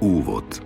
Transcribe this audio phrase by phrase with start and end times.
[0.00, 0.64] Úvod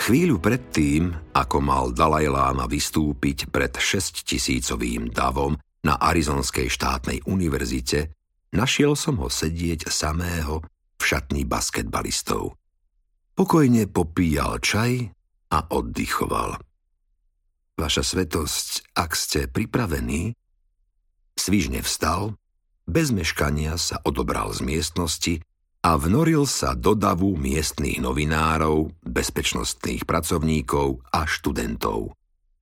[0.00, 8.16] Chvíľu predtým, ako mal Dalaj Lama vystúpiť pred 6 tisícovým davom na Arizonskej štátnej univerzite,
[8.56, 10.64] našiel som ho sedieť samého
[10.96, 12.56] v šatni basketbalistov.
[13.36, 15.12] Pokojne popíjal čaj
[15.52, 16.56] a oddychoval.
[17.76, 20.32] Vaša svetosť, ak ste pripravení,
[21.36, 22.32] svižne vstal,
[22.88, 25.34] bez meškania sa odobral z miestnosti
[25.80, 32.12] a vnoril sa do davu miestných novinárov, bezpečnostných pracovníkov a študentov.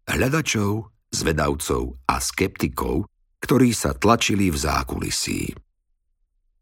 [0.06, 3.10] Hľadačov, zvedavcov a skeptikov,
[3.42, 5.42] ktorí sa tlačili v zákulisí.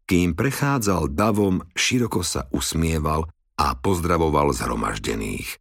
[0.07, 3.27] Kým prechádzal davom, široko sa usmieval
[3.59, 5.59] a pozdravoval zhromaždených.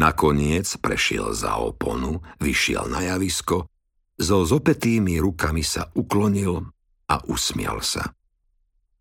[0.00, 3.68] Nakoniec prešiel za oponu, vyšiel na javisko,
[4.16, 6.62] so zopetými rukami sa uklonil
[7.10, 8.12] a usmial sa.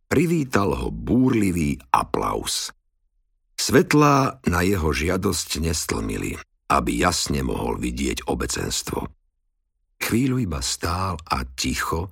[0.09, 2.73] Privítal ho búrlivý aplaus.
[3.53, 6.33] Svetlá na jeho žiadosť nestlmili,
[6.65, 9.05] aby jasne mohol vidieť obecenstvo.
[10.01, 12.09] Chvíľu iba stál a ticho,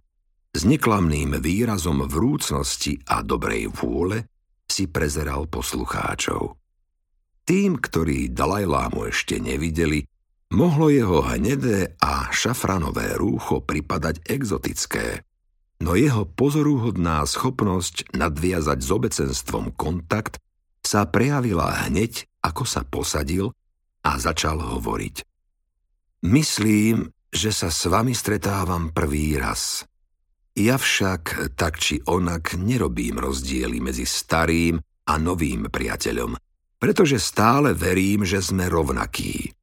[0.53, 4.29] s neklamným výrazom vrúcnosti a dobrej vôle
[4.69, 6.53] si prezeral poslucháčov.
[7.49, 10.05] Tým, ktorí Dalajlámu ešte nevideli,
[10.53, 15.26] mohlo jeho hnedé a šafranové rúcho pripadať exotické
[15.81, 20.41] no jeho pozoruhodná schopnosť nadviazať s obecenstvom kontakt
[20.81, 23.51] sa prejavila hneď, ako sa posadil
[24.07, 25.27] a začal hovoriť.
[26.25, 29.83] Myslím, že sa s vami stretávam prvý raz.
[30.57, 36.33] Ja však tak či onak nerobím rozdiely medzi starým a novým priateľom,
[36.81, 39.53] pretože stále verím, že sme rovnakí.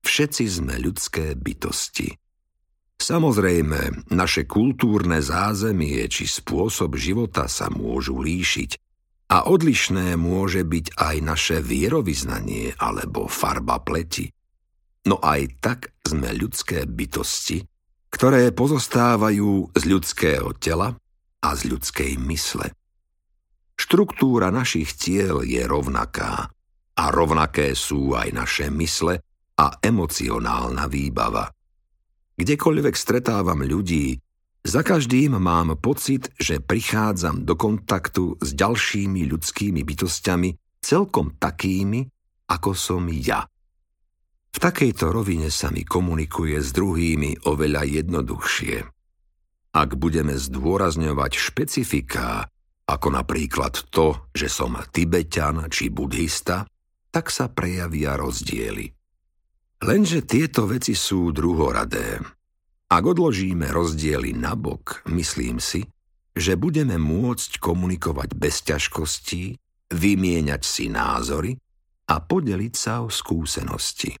[0.00, 2.16] Všetci sme ľudské bytosti.
[2.98, 8.74] Samozrejme, naše kultúrne zázemie či spôsob života sa môžu líšiť
[9.30, 14.26] a odlišné môže byť aj naše vierovýznanie alebo farba pleti.
[15.06, 17.62] No aj tak sme ľudské bytosti,
[18.10, 20.98] ktoré pozostávajú z ľudského tela
[21.38, 22.74] a z ľudskej mysle.
[23.78, 26.50] Štruktúra našich tiel je rovnaká
[26.98, 29.22] a rovnaké sú aj naše mysle
[29.54, 31.46] a emocionálna výbava–
[32.38, 34.22] Kdekoľvek stretávam ľudí,
[34.62, 42.04] za každým mám pocit, že prichádzam do kontaktu s ďalšími ľudskými bytostiami celkom takými,
[42.50, 43.46] ako som ja.
[44.48, 48.76] V takejto rovine sa mi komunikuje s druhými oveľa jednoduchšie.
[49.78, 52.48] Ak budeme zdôrazňovať špecifiká,
[52.88, 56.66] ako napríklad to, že som tibetan či buddhista,
[57.08, 58.97] tak sa prejavia rozdiely.
[59.78, 62.18] Lenže tieto veci sú druhoradé.
[62.88, 65.86] Ak odložíme rozdiely nabok, myslím si,
[66.34, 69.54] že budeme môcť komunikovať bez ťažkostí,
[69.94, 71.54] vymieňať si názory
[72.08, 74.16] a podeliť sa o skúsenosti.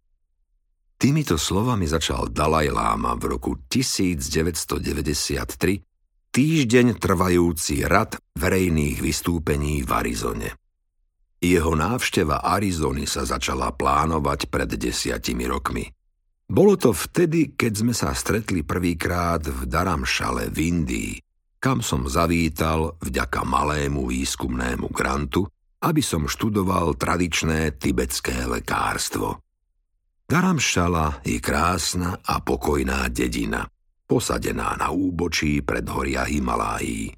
[0.98, 10.58] Týmito slovami začal Dalaj Lama v roku 1993 týždeň trvajúci rad verejných vystúpení v Arizone.
[11.38, 15.86] Jeho návšteva Arizony sa začala plánovať pred desiatimi rokmi.
[16.48, 21.12] Bolo to vtedy, keď sme sa stretli prvýkrát v Daramšale v Indii,
[21.62, 25.46] kam som zavítal vďaka malému výskumnému grantu,
[25.78, 29.38] aby som študoval tradičné tibetské lekárstvo.
[30.26, 33.62] Daramšala je krásna a pokojná dedina,
[34.10, 37.14] posadená na úbočí pred horia Himalájí.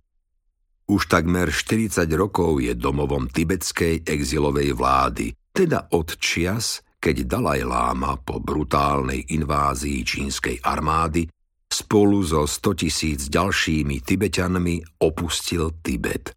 [0.91, 8.19] Už takmer 40 rokov je domovom tibetskej exilovej vlády, teda od čias, keď Dalaj Láma
[8.19, 11.31] po brutálnej invázii čínskej armády
[11.71, 16.34] spolu so 100 tisíc ďalšími Tibetanmi opustil Tibet.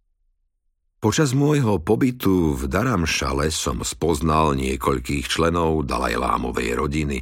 [1.01, 7.17] Počas môjho pobytu v Daramšale som spoznal niekoľkých členov Dalajlámovej rodiny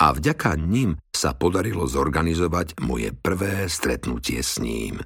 [0.00, 5.04] a vďaka nim sa podarilo zorganizovať moje prvé stretnutie s ním.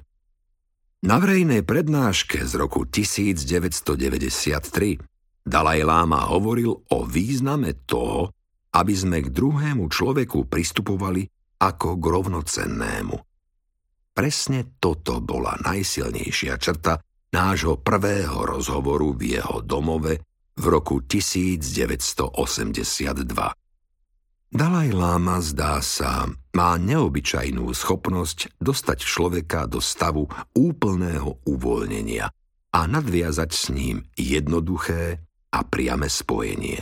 [1.05, 4.97] Na verejnej prednáške z roku 1993
[5.45, 8.33] Dalaj Lama hovoril o význame toho,
[8.73, 11.29] aby sme k druhému človeku pristupovali
[11.61, 13.13] ako k rovnocennému.
[14.09, 16.97] Presne toto bola najsilnejšia črta
[17.29, 20.17] nášho prvého rozhovoru v jeho domove
[20.57, 22.33] v roku 1982.
[24.47, 26.23] Dalaj Lama, zdá sa,
[26.55, 30.23] má neobyčajnú schopnosť dostať človeka do stavu
[30.55, 32.31] úplného uvoľnenia
[32.71, 35.19] a nadviazať s ním jednoduché
[35.51, 36.79] a priame spojenie.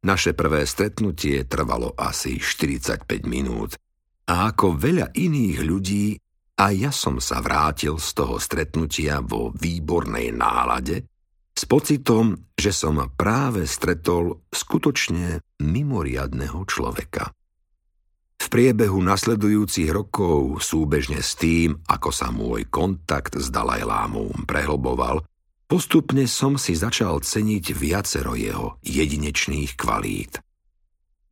[0.00, 3.76] Naše prvé stretnutie trvalo asi 45 minút
[4.24, 6.16] a ako veľa iných ľudí
[6.56, 11.04] a ja som sa vrátil z toho stretnutia vo výbornej nálade
[11.56, 17.32] s pocitom, že som práve stretol skutočne mimoriadného človeka.
[18.36, 25.24] V priebehu nasledujúcich rokov, súbežne s tým, ako sa môj kontakt s Dalajlámom prehlboval,
[25.64, 30.44] postupne som si začal ceniť viacero jeho jedinečných kvalít.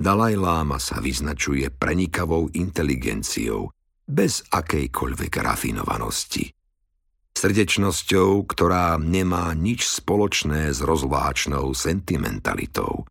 [0.01, 3.69] Dalajláma sa vyznačuje prenikavou inteligenciou,
[4.05, 6.54] bez akejkoľvek rafinovanosti.
[7.45, 13.05] Srdečnosťou, ktorá nemá nič spoločné s rozváčnou sentimentalitou.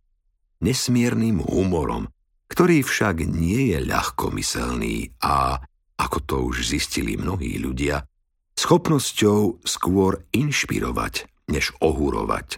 [0.57, 2.09] Nesmiernym humorom,
[2.49, 5.61] ktorý však nie je ľahkomyselný a,
[6.01, 8.09] ako to už zistili mnohí ľudia,
[8.57, 12.57] schopnosťou skôr inšpirovať, než ohúrovať.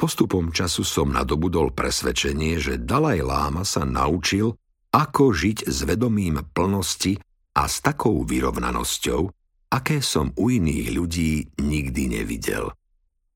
[0.00, 4.56] Postupom času som nadobudol presvedčenie, že Dalaj Láma sa naučil,
[4.88, 7.20] ako žiť s vedomím plnosti
[7.60, 9.41] a s takou vyrovnanosťou,
[9.72, 12.76] aké som u iných ľudí nikdy nevidel.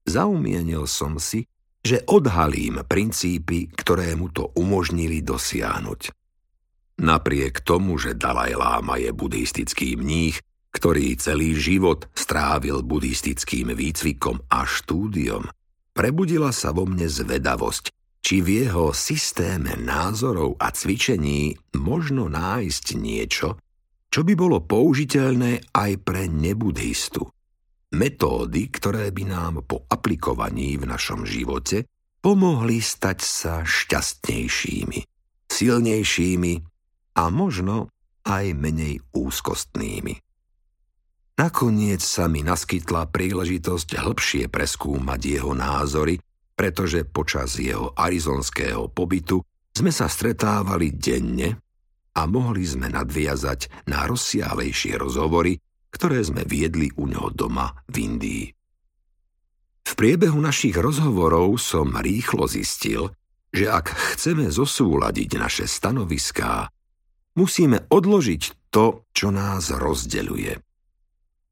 [0.04, 1.48] Zaumienil som si,
[1.80, 6.12] že odhalím princípy, ktoré mu to umožnili dosiahnuť.
[7.00, 10.40] Napriek tomu, že Dalaj Láma je buddhistický mních,
[10.72, 15.48] ktorý celý život strávil buddhistickým výcvikom a štúdiom,
[15.96, 17.88] prebudila sa vo mne zvedavosť,
[18.20, 23.56] či v jeho systéme názorov a cvičení možno nájsť niečo,
[24.16, 27.28] čo by bolo použiteľné aj pre nebudhistu
[27.92, 31.84] metódy, ktoré by nám po aplikovaní v našom živote
[32.24, 35.04] pomohli stať sa šťastnejšími,
[35.52, 36.54] silnejšími
[37.12, 37.92] a možno
[38.24, 40.16] aj menej úzkostnými.
[41.36, 46.16] Nakoniec sa mi naskytla príležitosť hĺbšie preskúmať jeho názory,
[46.56, 49.44] pretože počas jeho arizonského pobytu
[49.76, 51.65] sme sa stretávali denne
[52.16, 55.60] a mohli sme nadviazať na rozsiahlejšie rozhovory
[55.96, 58.44] ktoré sme viedli u neho doma v Indii.
[59.86, 63.08] V priebehu našich rozhovorov som rýchlo zistil,
[63.48, 63.86] že ak
[64.18, 66.68] chceme zosúladiť naše stanoviská,
[67.40, 70.52] musíme odložiť to, čo nás rozdeľuje.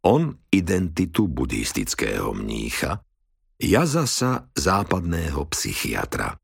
[0.05, 3.01] On identitu buddhistického mnícha,
[3.65, 6.37] ja zasa západného psychiatra.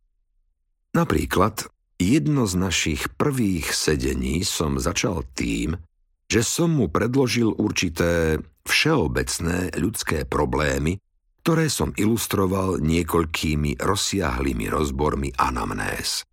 [0.97, 1.69] Napríklad,
[2.01, 5.77] jedno z našich prvých sedení som začal tým,
[6.33, 10.97] že som mu predložil určité všeobecné ľudské problémy,
[11.45, 16.25] ktoré som ilustroval niekoľkými rozsiahlými rozbormi anamnéz.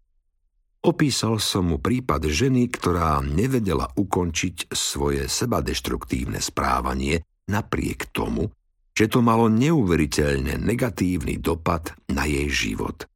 [0.87, 8.53] Opísal som mu prípad ženy, ktorá nevedela ukončiť svoje sebadeštruktívne správanie napriek tomu,
[8.93, 13.09] že to malo neuveriteľne negatívny dopad na jej život.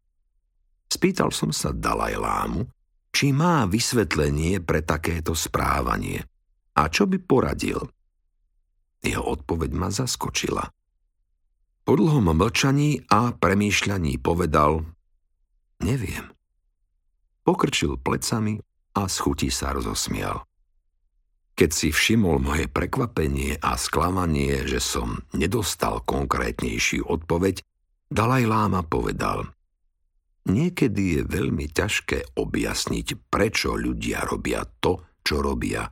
[0.91, 2.67] Spýtal som sa Dalajlámu,
[3.15, 6.19] či má vysvetlenie pre takéto správanie.
[6.75, 7.79] A čo by poradil?
[8.99, 10.67] Jeho odpoveď ma zaskočila.
[11.87, 14.83] Po dlhom mlčaní a premýšľaní povedal
[15.79, 16.27] Neviem.
[17.47, 18.59] Pokrčil plecami
[18.91, 20.43] a schutí sa rozosmial.
[21.55, 27.63] Keď si všimol moje prekvapenie a sklamanie, že som nedostal konkrétnejšiu odpoveď,
[28.11, 29.47] Dalaj Láma povedal
[30.49, 35.85] Niekedy je veľmi ťažké objasniť, prečo ľudia robia to, čo robia.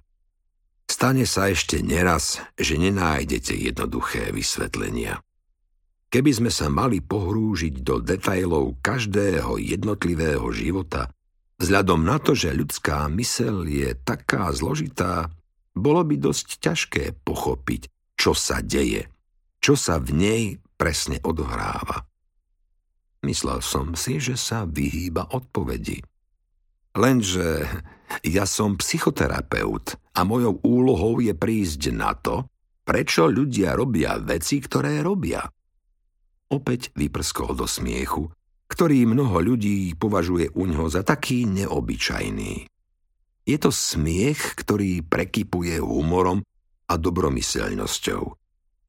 [0.89, 5.21] Stane sa ešte neraz, že nenájdete jednoduché vysvetlenia.
[6.09, 11.13] Keby sme sa mali pohrúžiť do detajlov každého jednotlivého života,
[11.61, 15.29] vzhľadom na to, že ľudská mysel je taká zložitá,
[15.77, 17.85] bolo by dosť ťažké pochopiť,
[18.17, 19.05] čo sa deje,
[19.61, 22.08] čo sa v nej presne odohráva.
[23.19, 25.99] Myslel som si, že sa vyhýba odpovedi.
[26.95, 27.67] Lenže
[28.25, 32.47] ja som psychoterapeut a mojou úlohou je prísť na to,
[32.87, 35.45] prečo ľudia robia veci, ktoré robia.
[36.49, 38.33] Opäť vyprskol do smiechu,
[38.65, 42.65] ktorý mnoho ľudí považuje u ňoho za taký neobyčajný.
[43.45, 46.41] Je to smiech, ktorý prekypuje humorom
[46.89, 48.23] a dobromyselnosťou.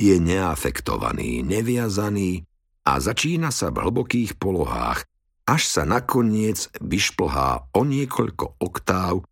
[0.01, 2.45] Je neafektovaný, neviazaný
[2.91, 5.07] a začína sa v hlbokých polohách,
[5.47, 9.23] až sa nakoniec vyšplhá o niekoľko oktáv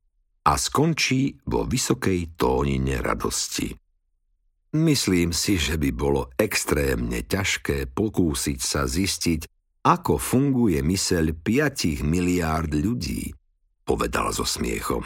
[0.47, 3.75] a skončí vo vysokej tónine radosti.
[4.79, 9.51] Myslím si, že by bolo extrémne ťažké pokúsiť sa zistiť,
[9.83, 13.35] ako funguje myseľ 5 miliárd ľudí,
[13.83, 15.03] povedal so smiechom.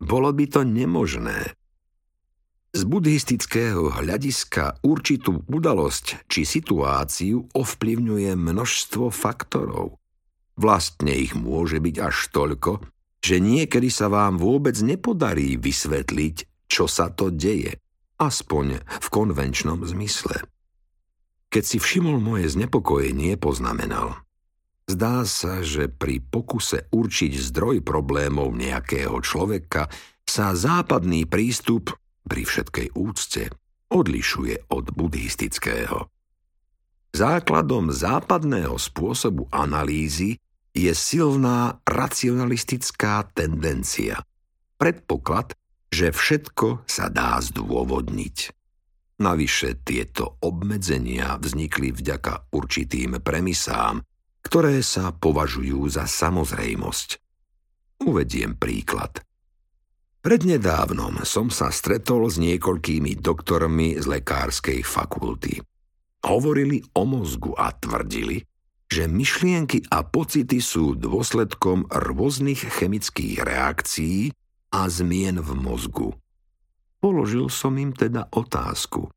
[0.00, 1.54] Bolo by to nemožné.
[2.70, 9.98] Z buddhistického hľadiska určitú udalosť či situáciu ovplyvňuje množstvo faktorov.
[10.54, 12.78] Vlastne ich môže byť až toľko,
[13.26, 17.74] že niekedy sa vám vôbec nepodarí vysvetliť, čo sa to deje,
[18.22, 20.38] aspoň v konvenčnom zmysle.
[21.50, 24.14] Keď si všimol moje znepokojenie, poznamenal.
[24.86, 29.90] Zdá sa, že pri pokuse určiť zdroj problémov nejakého človeka
[30.22, 31.98] sa západný prístup
[32.30, 33.50] pri všetkej úcte
[33.90, 36.06] odlišuje od buddhistického.
[37.10, 40.38] Základom západného spôsobu analýzy
[40.70, 44.22] je silná racionalistická tendencia.
[44.78, 45.58] Predpoklad,
[45.90, 48.54] že všetko sa dá zdôvodniť.
[49.20, 54.06] Navyše tieto obmedzenia vznikli vďaka určitým premisám,
[54.46, 57.20] ktoré sa považujú za samozrejmosť.
[58.06, 59.20] Uvediem príklad.
[60.20, 65.64] Prednedávnom som sa stretol s niekoľkými doktormi z lekárskej fakulty.
[66.28, 68.44] Hovorili o mozgu a tvrdili,
[68.84, 74.36] že myšlienky a pocity sú dôsledkom rôznych chemických reakcií
[74.76, 76.12] a zmien v mozgu.
[77.00, 79.08] Položil som im teda otázku.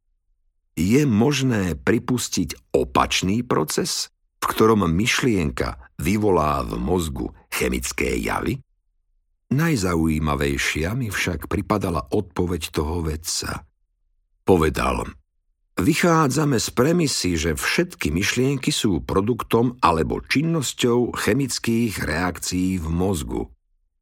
[0.79, 4.07] Je možné pripustiť opačný proces,
[4.39, 8.63] v ktorom myšlienka vyvolá v mozgu chemické javy?
[9.53, 13.61] Najzaujímavejšia mi však pripadala odpoveď toho vedca.
[14.41, 15.05] Povedal,
[15.77, 23.43] vychádzame z premisy, že všetky myšlienky sú produktom alebo činnosťou chemických reakcií v mozgu.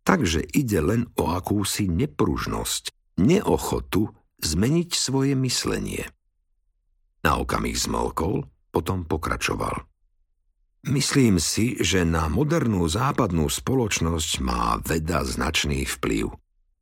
[0.08, 4.08] Takže ide len o akúsi nepružnosť, neochotu
[4.40, 6.08] zmeniť svoje myslenie.
[7.22, 9.91] Na okamih zmolkol, potom pokračoval.
[10.82, 16.34] Myslím si, že na modernú západnú spoločnosť má veda značný vplyv.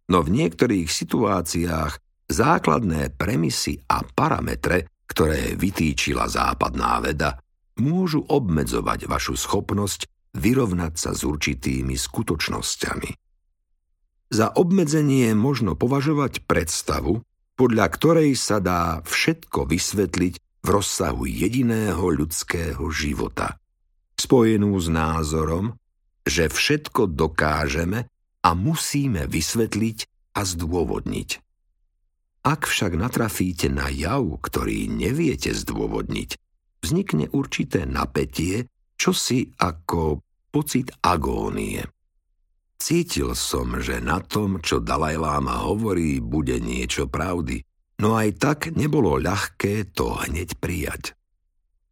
[0.08, 2.00] No v niektorých situáciách
[2.32, 7.44] základné premisy a parametre, ktoré vytýčila západná veda,
[7.76, 13.12] môžu obmedzovať vašu schopnosť vyrovnať sa s určitými skutočnosťami.
[14.32, 17.20] Za obmedzenie možno považovať predstavu,
[17.60, 23.59] podľa ktorej sa dá všetko vysvetliť v rozsahu jediného ľudského života–
[24.20, 25.80] spojenú s názorom,
[26.28, 28.06] že všetko dokážeme
[28.44, 29.98] a musíme vysvetliť
[30.36, 31.30] a zdôvodniť.
[32.46, 36.40] Ak však natrafíte na jav, ktorý neviete zdôvodniť,
[36.80, 41.84] vznikne určité napätie, čosi ako pocit agónie.
[42.80, 47.60] Cítil som, že na tom, čo Dalajláma hovorí, bude niečo pravdy,
[48.00, 51.19] no aj tak nebolo ľahké to hneď prijať.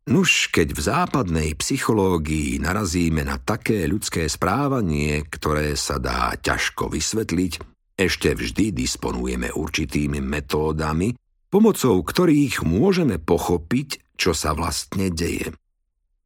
[0.07, 7.53] Nuž, keď v západnej psychológii narazíme na také ľudské správanie, ktoré sa dá ťažko vysvetliť,
[7.99, 11.11] ešte vždy disponujeme určitými metódami,
[11.51, 15.51] pomocou ktorých môžeme pochopiť, čo sa vlastne deje.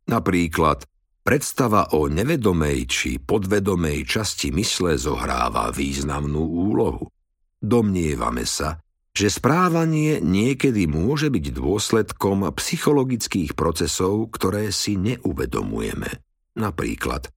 [0.05, 0.85] Napríklad,
[1.25, 7.09] predstava o nevedomej či podvedomej časti mysle zohráva významnú úlohu.
[7.57, 8.77] Domnievame sa,
[9.11, 16.23] že správanie niekedy môže byť dôsledkom psychologických procesov, ktoré si neuvedomujeme.
[16.55, 17.27] Napríklad,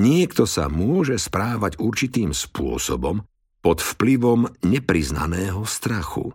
[0.00, 3.24] niekto sa môže správať určitým spôsobom
[3.60, 6.32] pod vplyvom nepriznaného strachu.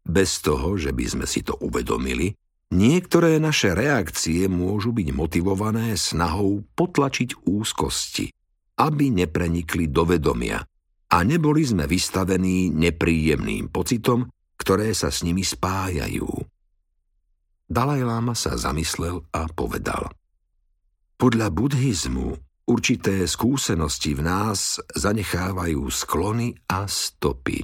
[0.00, 2.32] Bez toho, že by sme si to uvedomili,
[2.72, 8.32] niektoré naše reakcie môžu byť motivované snahou potlačiť úzkosti,
[8.80, 10.64] aby neprenikli do vedomia–
[11.10, 16.30] a neboli sme vystavení nepríjemným pocitom, ktoré sa s nimi spájajú.
[17.70, 20.10] Dalaj Lama sa zamyslel a povedal.
[21.18, 22.28] Podľa buddhizmu
[22.70, 27.62] určité skúsenosti v nás zanechávajú sklony a stopy.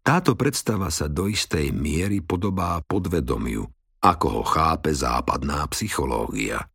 [0.00, 3.62] Táto predstava sa do istej miery podobá podvedomiu,
[4.00, 6.66] ako ho chápe západná psychológia.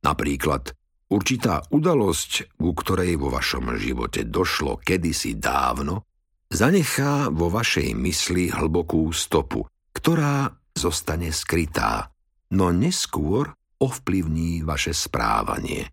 [0.00, 0.74] Napríklad
[1.10, 6.06] Určitá udalosť, ku ktorej vo vašom živote došlo kedysi dávno,
[6.46, 12.14] zanechá vo vašej mysli hlbokú stopu, ktorá zostane skrytá,
[12.54, 13.50] no neskôr
[13.82, 15.90] ovplyvní vaše správanie.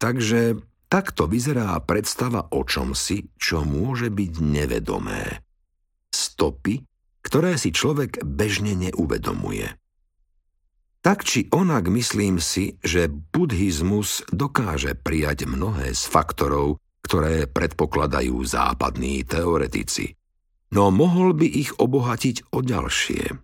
[0.00, 0.56] Takže
[0.88, 5.44] takto vyzerá predstava o čomsi, čo môže byť nevedomé.
[6.08, 6.80] Stopy,
[7.20, 9.81] ktoré si človek bežne neuvedomuje.
[11.02, 19.26] Tak či onak myslím si, že buddhizmus dokáže prijať mnohé z faktorov, ktoré predpokladajú západní
[19.26, 20.14] teoretici,
[20.70, 23.34] no mohol by ich obohatiť o ďalšie.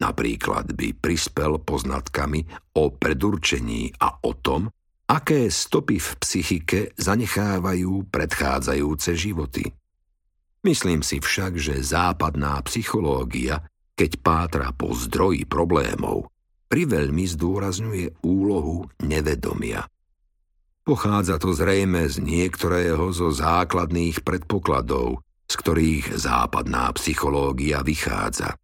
[0.00, 2.48] Napríklad by prispel poznatkami
[2.80, 4.72] o predurčení a o tom,
[5.12, 9.68] aké stopy v psychike zanechávajú predchádzajúce životy.
[10.64, 13.60] Myslím si však, že západná psychológia,
[13.92, 16.31] keď pátra po zdroji problémov,
[16.72, 19.84] priveľmi zdôrazňuje úlohu nevedomia.
[20.82, 28.56] Pochádza to zrejme z niektorého zo základných predpokladov, z ktorých západná psychológia vychádza.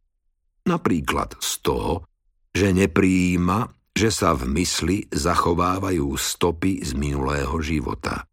[0.64, 2.08] Napríklad z toho,
[2.56, 8.24] že nepríjima, že sa v mysli zachovávajú stopy z minulého života.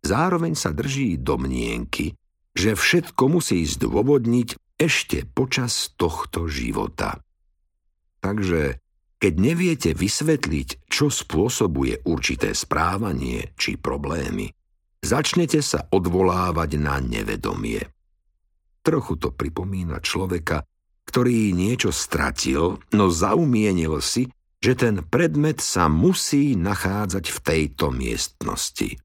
[0.00, 2.16] Zároveň sa drží domnienky,
[2.56, 7.20] že všetko musí zdôvodniť ešte počas tohto života.
[8.20, 8.80] Takže
[9.20, 14.48] keď neviete vysvetliť, čo spôsobuje určité správanie či problémy,
[15.04, 17.84] začnete sa odvolávať na nevedomie.
[18.80, 20.64] Trochu to pripomína človeka,
[21.04, 28.96] ktorý niečo stratil, no zaumienil si, že ten predmet sa musí nachádzať v tejto miestnosti.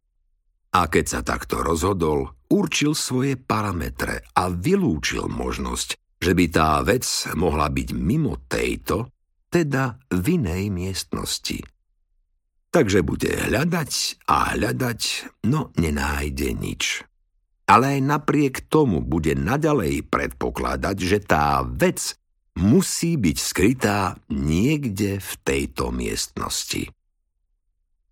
[0.75, 5.95] A keď sa takto rozhodol, určil svoje parametre a vylúčil možnosť,
[6.25, 7.05] že by tá vec
[7.38, 9.13] mohla byť mimo tejto,
[9.53, 11.62] teda v inej miestnosti.
[12.74, 15.01] Takže bude hľadať a hľadať,
[15.46, 17.05] no nenájde nič.
[17.70, 22.17] Ale aj napriek tomu bude nadalej predpokladať, že tá vec
[22.58, 26.89] musí byť skrytá niekde v tejto miestnosti.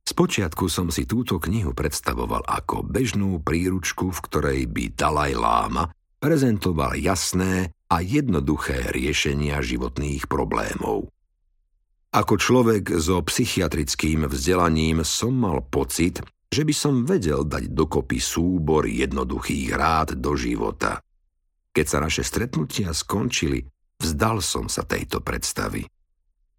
[0.04, 5.84] Spočiatku som si túto knihu predstavoval ako bežnú príručku, v ktorej by Dalaj Láma
[6.24, 11.14] prezentoval jasné a jednoduché riešenia životných problémov.
[12.10, 18.90] Ako človek so psychiatrickým vzdelaním som mal pocit, že by som vedel dať dokopy súbor
[18.90, 21.06] jednoduchých rád do života.
[21.74, 23.66] Keď sa naše stretnutia skončili,
[24.02, 25.86] vzdal som sa tejto predstavy.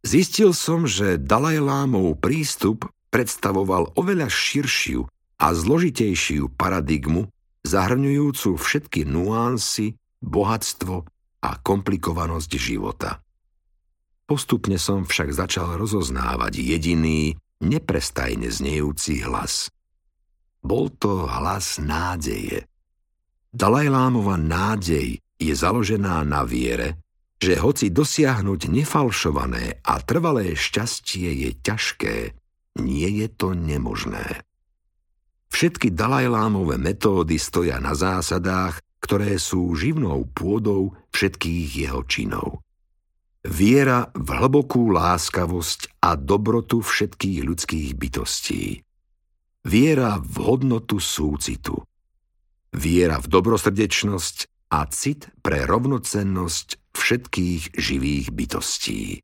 [0.07, 5.07] Zistil som, že Dalajlámov prístup predstavoval oveľa širšiu
[5.39, 7.27] a zložitejšiu paradigmu,
[7.67, 11.14] zahrňujúcu všetky nuancy, bohatstvo
[11.45, 13.21] a komplikovanosť života.
[14.25, 19.69] Postupne som však začal rozoznávať jediný, neprestajne znejúci hlas.
[20.65, 22.65] Bol to hlas nádeje.
[23.53, 27.05] Dalajlámova nádej je založená na viere,
[27.37, 32.17] že hoci dosiahnuť nefalšované a trvalé šťastie je ťažké,
[32.81, 34.41] nie je to nemožné.
[35.53, 42.65] Všetky Dalajlámové metódy stoja na zásadách, ktoré sú živnou pôdou všetkých jeho činov.
[43.45, 48.81] Viera v hlbokú láskavosť a dobrotu všetkých ľudských bytostí.
[49.69, 51.85] Viera v hodnotu súcitu.
[52.73, 54.37] Viera v dobrosrdečnosť
[54.73, 59.21] a cit pre rovnocennosť všetkých živých bytostí.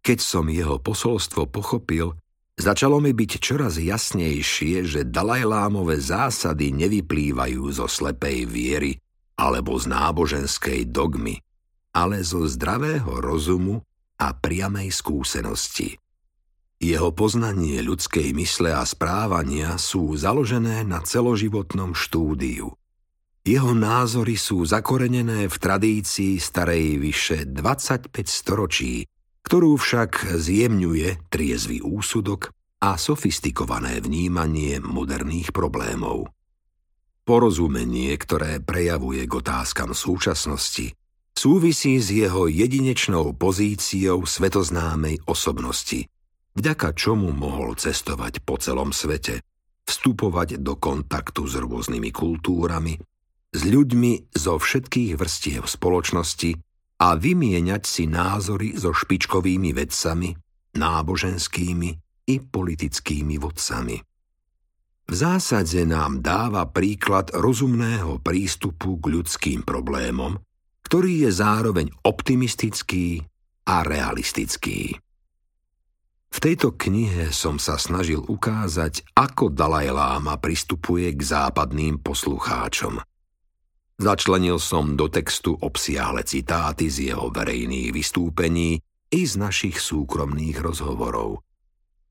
[0.00, 2.16] Keď som jeho posolstvo pochopil,
[2.56, 8.92] začalo mi byť čoraz jasnejšie, že Dalajlámové zásady nevyplývajú zo slepej viery
[9.36, 11.36] alebo z náboženskej dogmy,
[11.92, 13.84] ale zo zdravého rozumu
[14.16, 16.00] a priamej skúsenosti.
[16.76, 22.76] Jeho poznanie ľudskej mysle a správania sú založené na celoživotnom štúdiu.
[23.46, 29.08] Jeho názory sú zakorenené v tradícii starej vyše 25 storočí,
[29.46, 32.50] ktorú však zjemňuje triezvy úsudok
[32.82, 36.26] a sofistikované vnímanie moderných problémov.
[37.22, 40.98] Porozumenie, ktoré prejavuje k otázkam súčasnosti,
[41.30, 46.10] súvisí s jeho jedinečnou pozíciou svetoznámej osobnosti,
[46.58, 49.46] vďaka čomu mohol cestovať po celom svete,
[49.86, 52.98] vstupovať do kontaktu s rôznymi kultúrami,
[53.54, 56.65] s ľuďmi zo všetkých vrstiev spoločnosti
[56.96, 60.32] a vymieňať si názory so špičkovými vedcami,
[60.76, 61.90] náboženskými
[62.26, 63.96] i politickými vodcami.
[65.06, 70.34] V zásade nám dáva príklad rozumného prístupu k ľudským problémom,
[70.82, 73.22] ktorý je zároveň optimistický
[73.70, 74.98] a realistický.
[76.26, 82.98] V tejto knihe som sa snažil ukázať, ako Dalaj Lama pristupuje k západným poslucháčom.
[83.96, 88.76] Začlenil som do textu obsiahle citáty z jeho verejných vystúpení
[89.08, 91.40] i z našich súkromných rozhovorov.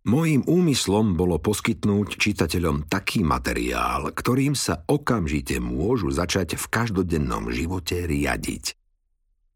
[0.06, 8.06] Mojím úmyslom bolo poskytnúť čitateľom taký materiál, ktorým sa okamžite môžu začať v každodennom živote
[8.06, 8.78] riadiť.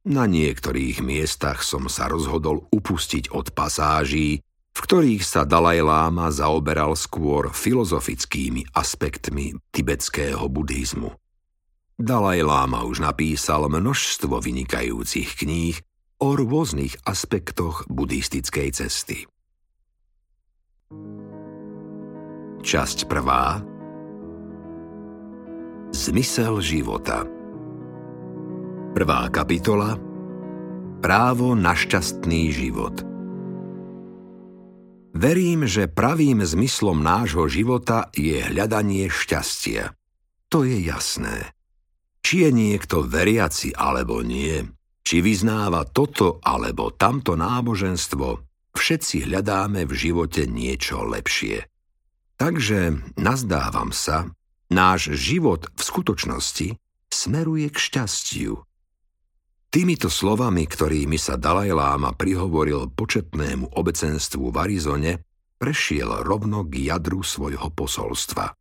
[0.10, 4.42] Na niektorých miestach som sa rozhodol upustiť od pasáží,
[4.74, 11.13] v ktorých sa Dalaj Láma zaoberal skôr filozofickými aspektmi tibetského buddhizmu.
[12.00, 15.76] Dalaj Láma už napísal množstvo vynikajúcich kníh
[16.24, 19.28] o rôznych aspektoch buddhistickej cesty.
[22.64, 23.60] Časť prvá
[25.92, 27.28] Zmysel života
[28.96, 30.00] Prvá kapitola
[31.04, 32.96] Právo na šťastný život
[35.20, 39.92] Verím, že pravým zmyslom nášho života je hľadanie šťastia.
[40.48, 41.59] To je jasné.
[42.20, 44.60] Či je niekto veriaci alebo nie,
[45.02, 48.28] či vyznáva toto alebo tamto náboženstvo,
[48.78, 51.66] všetci hľadáme v živote niečo lepšie.
[52.40, 54.30] Takže nazdávam sa,
[54.70, 56.68] náš život v skutočnosti
[57.10, 58.54] smeruje k šťastiu.
[59.70, 65.14] Týmito slovami, ktorými sa Dalaj Láma prihovoril početnému obecenstvu v Arizone,
[65.62, 68.59] prešiel rovno k jadru svojho posolstva.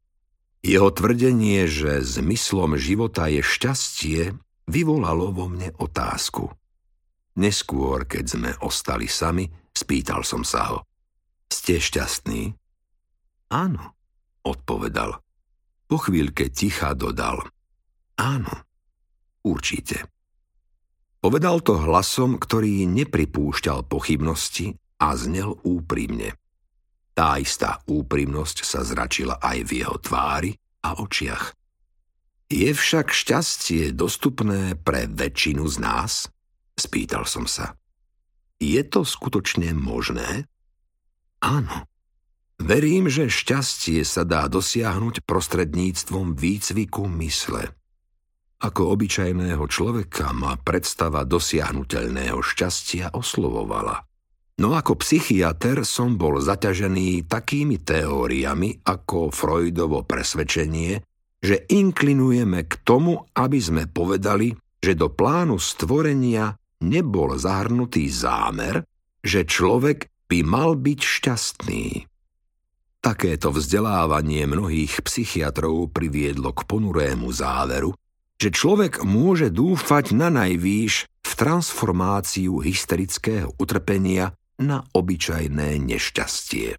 [0.59, 4.35] Jeho tvrdenie, že zmyslom života je šťastie,
[4.66, 6.51] vyvolalo vo mne otázku.
[7.38, 10.79] Neskôr, keď sme ostali sami, spýtal som sa ho.
[11.47, 12.59] Ste šťastní?
[13.55, 13.94] Áno,
[14.42, 15.23] odpovedal.
[15.88, 17.47] Po chvíľke ticha dodal.
[18.18, 18.51] Áno,
[19.47, 20.11] určite.
[21.23, 26.35] Povedal to hlasom, ktorý nepripúšťal pochybnosti a znel úprimne.
[27.18, 30.54] Tá istá úprimnosť sa zračila aj v jeho tvári
[30.87, 31.50] a očiach.
[32.46, 36.31] Je však šťastie dostupné pre väčšinu z nás?
[36.78, 37.74] Spýtal som sa.
[38.62, 40.46] Je to skutočne možné?
[41.42, 41.90] Áno.
[42.62, 47.74] Verím, že šťastie sa dá dosiahnuť prostredníctvom výcviku mysle.
[48.62, 54.08] Ako obyčajného človeka ma predstava dosiahnutelného šťastia oslovovala.
[54.59, 60.99] No ako psychiatr som bol zaťažený takými teóriami ako Freudovo presvedčenie,
[61.38, 64.51] že inklinujeme k tomu, aby sme povedali,
[64.83, 68.83] že do plánu stvorenia nebol zahrnutý zámer,
[69.23, 71.87] že človek by mal byť šťastný.
[72.99, 77.94] Takéto vzdelávanie mnohých psychiatrov priviedlo k ponurému záveru,
[78.38, 86.79] že človek môže dúfať na najvýš v transformáciu hysterického utrpenia na obyčajné nešťastie.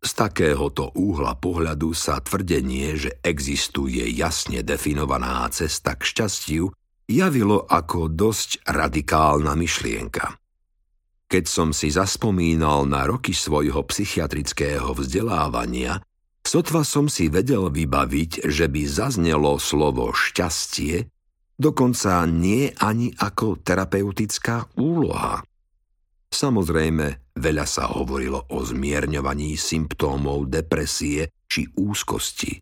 [0.00, 6.64] Z takéhoto úhla pohľadu sa tvrdenie, že existuje jasne definovaná cesta k šťastiu,
[7.08, 10.36] javilo ako dosť radikálna myšlienka.
[11.26, 15.98] Keď som si zaspomínal na roky svojho psychiatrického vzdelávania,
[16.46, 21.10] Sotva som si vedel vybaviť, že by zaznelo slovo šťastie,
[21.58, 25.42] dokonca nie ani ako terapeutická úloha.
[26.30, 32.58] Samozrejme, veľa sa hovorilo o zmierňovaní symptómov depresie či úzkosti,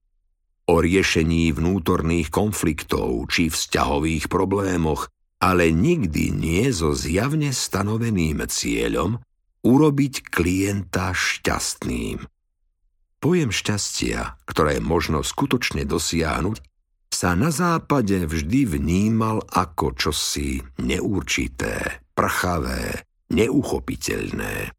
[0.69, 5.09] o riešení vnútorných konfliktov či vzťahových problémoch,
[5.41, 9.21] ale nikdy nie so zjavne stanoveným cieľom
[9.65, 12.25] urobiť klienta šťastným.
[13.21, 16.61] Pojem šťastia, ktoré možno skutočne dosiahnuť,
[17.09, 24.75] sa na západe vždy vnímal ako čosi neurčité, prchavé, neuchopiteľné.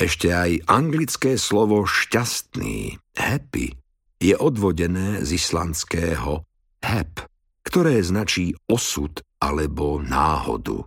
[0.00, 3.76] Ešte aj anglické slovo šťastný, happy,
[4.20, 6.44] je odvodené z islandského
[6.84, 7.24] hep,
[7.64, 10.84] ktoré značí osud alebo náhodu.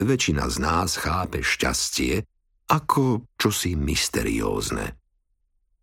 [0.00, 2.24] Väčšina z nás chápe šťastie
[2.72, 4.96] ako čosi mysteriózne.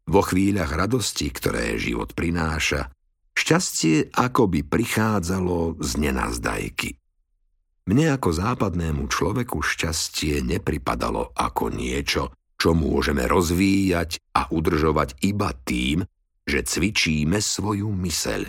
[0.09, 2.89] Vo chvíľach radosti, ktoré život prináša,
[3.37, 6.97] šťastie akoby prichádzalo z nenazdajky.
[7.89, 16.05] Mne ako západnému človeku šťastie nepripadalo ako niečo, čo môžeme rozvíjať a udržovať iba tým,
[16.45, 18.45] že cvičíme svoju myseľ.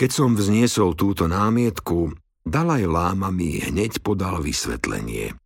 [0.00, 2.16] Keď som vzniesol túto námietku,
[2.48, 5.36] Dalaj Láma mi hneď podal vysvetlenie.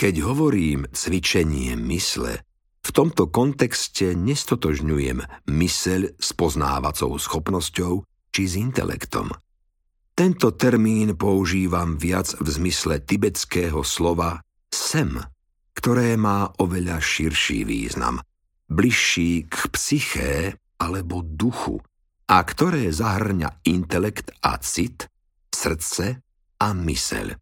[0.00, 2.40] Keď hovorím cvičenie mysle,
[2.80, 9.36] v tomto kontexte nestotožňujem myseľ s poznávacou schopnosťou či s intelektom.
[10.14, 14.38] Tento termín používam viac v zmysle tibetského slova
[14.70, 15.10] sem,
[15.74, 18.22] ktoré má oveľa širší význam,
[18.70, 21.82] bližší k psyché alebo duchu
[22.30, 25.10] a ktoré zahrňa intelekt a cit,
[25.50, 26.22] srdce
[26.62, 27.34] a myseľ.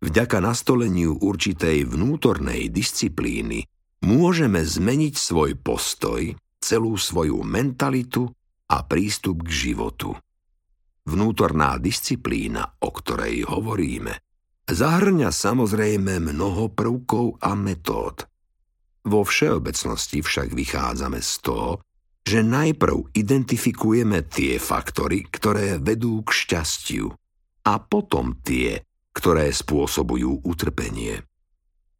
[0.00, 3.68] Vďaka nastoleniu určitej vnútornej disciplíny
[4.00, 8.32] môžeme zmeniť svoj postoj, celú svoju mentalitu
[8.72, 10.16] a prístup k životu.
[11.06, 14.18] Vnútorná disciplína, o ktorej hovoríme,
[14.66, 18.26] zahrňa samozrejme mnoho prvkov a metód.
[19.06, 21.70] Vo všeobecnosti však vychádzame z toho,
[22.26, 27.14] že najprv identifikujeme tie faktory, ktoré vedú k šťastiu
[27.70, 28.82] a potom tie,
[29.14, 31.22] ktoré spôsobujú utrpenie.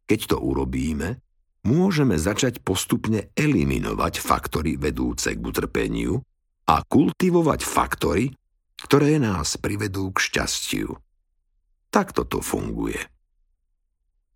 [0.03, 1.23] Keď to urobíme,
[1.63, 6.19] môžeme začať postupne eliminovať faktory vedúce k utrpeniu
[6.67, 8.35] a kultivovať faktory,
[8.77, 10.95] ktoré nás privedú k šťastiu.
[11.89, 12.99] Takto to funguje.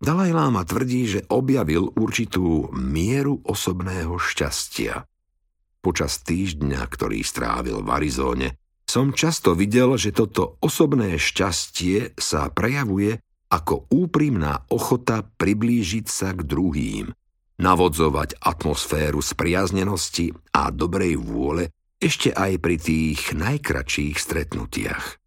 [0.02, 5.06] Dalaj Lama tvrdí, že objavil určitú mieru osobného šťastia.
[5.78, 8.48] Počas týždňa, ktorý strávil v Arizóne,
[8.82, 16.42] som často videl, že toto osobné šťastie sa prejavuje ako úprimná ochota priblížiť sa k
[16.42, 17.12] druhým,
[17.62, 21.70] navodzovať atmosféru spriaznenosti a dobrej vôle
[22.02, 25.22] ešte aj pri tých najkračších stretnutiach.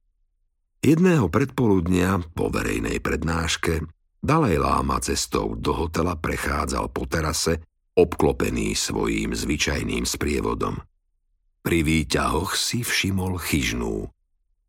[0.83, 3.87] Jedného predpoludnia po verejnej prednáške
[4.25, 7.61] Dalaj Láma cestou do hotela prechádzal po terase,
[7.95, 10.81] obklopený svojím zvyčajným sprievodom.
[11.61, 14.09] Pri výťahoch si všimol chyžnú.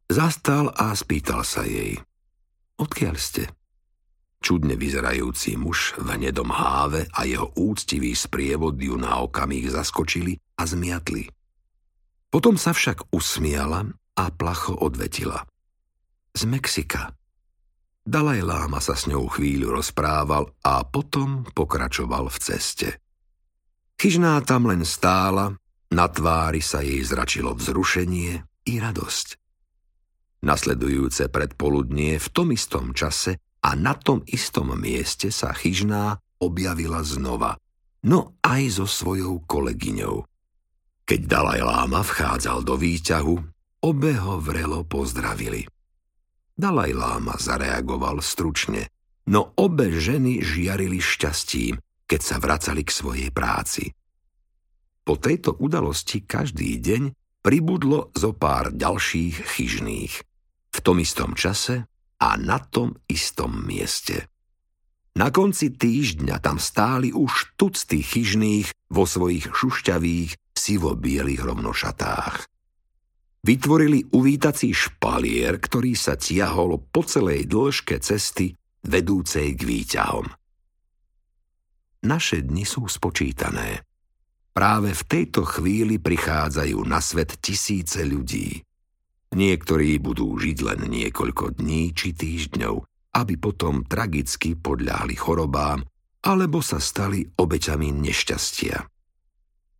[0.08, 2.00] Zastal a spýtal sa jej.
[2.80, 3.50] Odkiaľ ste?
[4.40, 10.68] Čudne vyzerajúci muž v hnedom háve a jeho úctivý sprievod ju na okamih zaskočili a
[10.68, 11.35] zmiatli.
[12.30, 13.86] Potom sa však usmiala
[14.16, 15.44] a placho odvetila.
[16.36, 17.12] Z Mexika.
[18.06, 22.88] Dalaj Láma sa s ňou chvíľu rozprával a potom pokračoval v ceste.
[23.98, 25.56] Chyžná tam len stála,
[25.90, 29.28] na tvári sa jej zračilo vzrušenie i radosť.
[30.46, 37.58] Nasledujúce predpoludnie v tom istom čase a na tom istom mieste sa chyžná objavila znova,
[38.06, 40.22] no aj so svojou kolegyňou.
[41.06, 43.34] Keď Dalaj Láma vchádzal do výťahu,
[43.86, 45.62] obe ho vrelo pozdravili.
[46.50, 48.90] Dalaj Láma zareagoval stručne,
[49.30, 51.78] no obe ženy žiarili šťastím,
[52.10, 53.94] keď sa vracali k svojej práci.
[55.06, 60.14] Po tejto udalosti každý deň pribudlo zo pár ďalších chyžných.
[60.74, 61.86] V tom istom čase
[62.18, 64.26] a na tom istom mieste.
[65.14, 72.48] Na konci týždňa tam stáli už tucty chyžných vo svojich šušťavých, sivo-bielých rovnošatách.
[73.46, 78.50] Vytvorili uvítací špalier, ktorý sa tiahol po celej dĺžke cesty
[78.82, 80.26] vedúcej k výťahom.
[82.02, 83.86] Naše dni sú spočítané.
[84.50, 88.64] Práve v tejto chvíli prichádzajú na svet tisíce ľudí.
[89.36, 92.82] Niektorí budú žiť len niekoľko dní či týždňov,
[93.20, 95.84] aby potom tragicky podľahli chorobám
[96.26, 98.95] alebo sa stali obeťami nešťastia.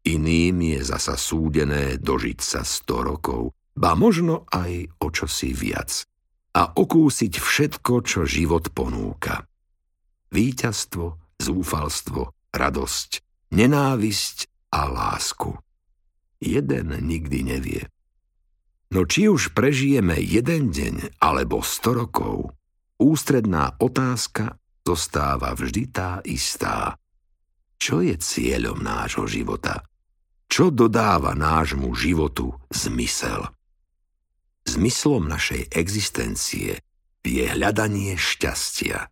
[0.06, 6.06] Iným je zasa súdené dožiť sa 100 rokov, ba možno aj o čosi viac
[6.54, 9.50] a okúsiť všetko, čo život ponúka.
[10.30, 13.10] Výťazstvo, zúfalstvo, radosť,
[13.50, 15.58] nenávisť a lásku.
[16.38, 17.82] Jeden nikdy nevie.
[18.94, 22.54] No či už prežijeme jeden deň alebo sto rokov,
[23.02, 24.54] ústredná otázka
[24.86, 26.94] zostáva vždy tá istá.
[27.76, 29.82] Čo je cieľom nášho života?
[30.46, 33.50] Čo dodáva nášmu životu zmysel?
[34.66, 36.80] Zmyslom našej existencie
[37.26, 39.10] je hľadanie šťastia.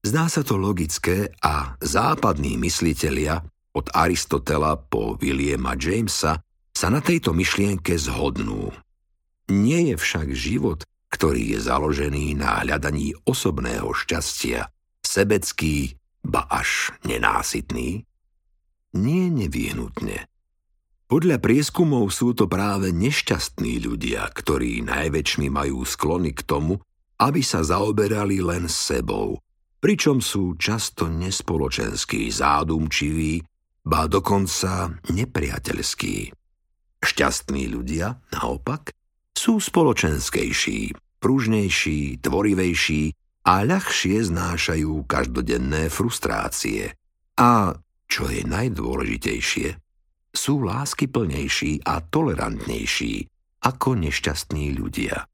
[0.00, 3.44] Zdá sa to logické a západní myslitelia
[3.76, 6.40] od Aristotela po Williama Jamesa
[6.72, 8.72] sa na tejto myšlienke zhodnú.
[9.52, 14.68] Nie je však život, ktorý je založený na hľadaní osobného šťastia,
[15.04, 18.04] sebecký, ba až nenásytný?
[18.96, 20.28] Nie nevyhnutne.
[21.08, 26.76] Podľa prieskumov sú to práve nešťastní ľudia, ktorí najväčšmi majú sklony k tomu,
[27.16, 29.40] aby sa zaoberali len sebou,
[29.80, 33.40] pričom sú často nespoločenskí, zádumčiví,
[33.88, 36.28] ba dokonca nepriateľskí.
[37.00, 38.92] Šťastní ľudia, naopak,
[39.32, 40.92] sú spoločenskejší,
[41.24, 43.02] pružnejší, tvorivejší
[43.48, 46.92] a ľahšie znášajú každodenné frustrácie.
[47.40, 49.87] A čo je najdôležitejšie,
[50.38, 53.26] sú láskyplnejší a tolerantnejší
[53.66, 55.26] ako nešťastní ľudia.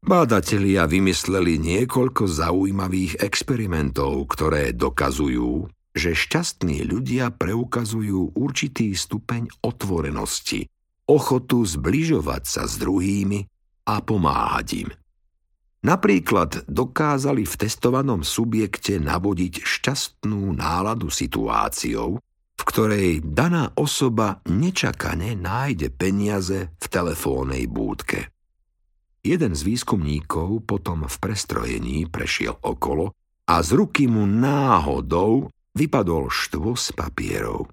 [0.00, 10.70] Bádatelia vymysleli niekoľko zaujímavých experimentov, ktoré dokazujú, že šťastní ľudia preukazujú určitý stupeň otvorenosti,
[11.04, 13.44] ochotu zbližovať sa s druhými
[13.90, 14.90] a pomáhať im.
[15.80, 22.20] Napríklad dokázali v testovanom subjekte navodiť šťastnú náladu situáciou,
[22.60, 28.28] v ktorej daná osoba nečakane nájde peniaze v telefónnej búdke.
[29.24, 33.16] Jeden z výskumníkov potom v prestrojení prešiel okolo
[33.48, 37.72] a z ruky mu náhodou vypadol štvos papierov.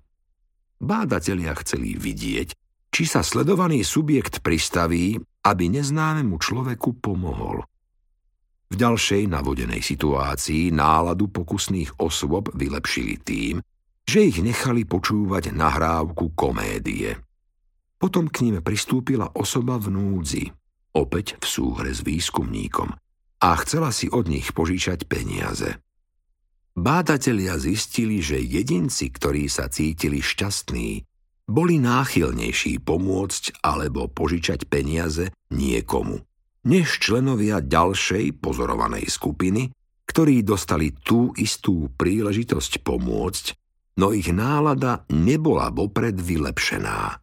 [0.79, 2.55] Bádatelia chceli vidieť,
[2.87, 7.67] či sa sledovaný subjekt pristaví, aby neznámemu človeku pomohol.
[8.67, 13.59] V ďalšej navodenej situácii náladu pokusných osôb vylepšili tým,
[14.07, 17.19] že ich nechali počúvať nahrávku komédie.
[17.99, 20.43] Potom k ním pristúpila osoba v núdzi,
[20.95, 22.95] opäť v súhre s výskumníkom,
[23.43, 25.77] a chcela si od nich požičať peniaze.
[26.77, 31.03] Bádatelia zistili, že jedinci, ktorí sa cítili šťastní,
[31.49, 36.21] boli náchylnejší pomôcť alebo požičať peniaze niekomu,
[36.69, 39.73] než členovia ďalšej pozorovanej skupiny,
[40.05, 43.45] ktorí dostali tú istú príležitosť pomôcť,
[43.97, 47.21] no ich nálada nebola vopred vylepšená.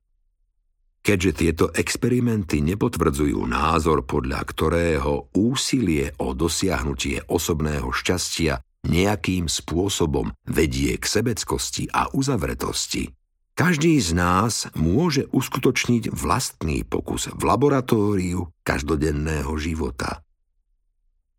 [1.04, 8.56] Keďže tieto experimenty nepotvrdzujú názor, podľa ktorého úsilie o dosiahnutie osobného šťastia
[8.88, 13.12] nejakým spôsobom vedie k sebeckosti a uzavretosti,
[13.52, 20.24] každý z nás môže uskutočniť vlastný pokus v laboratóriu každodenného života.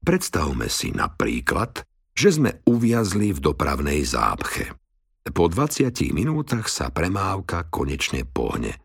[0.05, 1.81] Predstavme si napríklad,
[2.13, 4.84] že sme uviazli v dopravnej zápche.
[5.25, 8.77] Po 20 minútach sa premávka konečne pohne,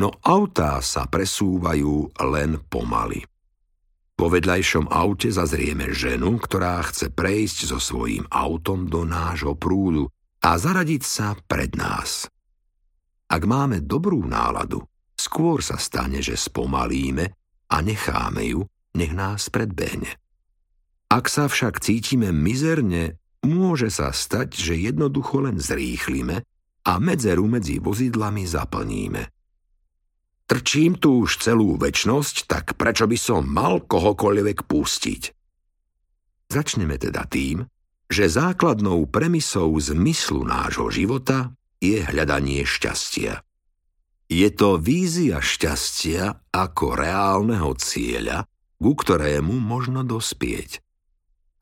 [0.00, 3.28] no autá sa presúvajú len pomaly.
[4.16, 10.08] Po vedľajšom aute zazrieme ženu, ktorá chce prejsť so svojím autom do nášho prúdu
[10.40, 12.28] a zaradiť sa pred nás.
[13.32, 14.84] Ak máme dobrú náladu,
[15.16, 17.32] skôr sa stane, že spomalíme
[17.72, 18.64] a necháme ju,
[18.96, 20.12] nech nás predbehne.
[21.08, 26.42] Ak sa však cítime mizerne, môže sa stať, že jednoducho len zrýchlime
[26.82, 29.22] a medzeru medzi vozidlami zaplníme.
[30.46, 35.22] Trčím tu už celú väčnosť, tak prečo by som mal kohokoľvek pustiť?
[36.52, 37.64] Začneme teda tým,
[38.12, 43.40] že základnou premisou zmyslu nášho života je hľadanie šťastia.
[44.28, 48.44] Je to vízia šťastia ako reálneho cieľa,
[48.76, 50.84] ku ktorému možno dospieť.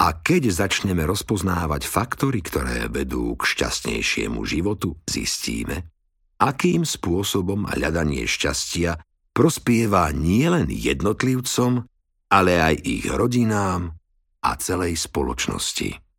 [0.00, 5.92] A keď začneme rozpoznávať faktory, ktoré vedú k šťastnejšiemu životu, zistíme,
[6.40, 8.96] akým spôsobom hľadanie šťastia
[9.36, 11.84] prospieva nielen jednotlivcom,
[12.32, 13.92] ale aj ich rodinám
[14.40, 16.09] a celej spoločnosti.